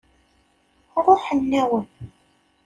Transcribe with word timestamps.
Ṛuḥen-awen. 1.05 1.87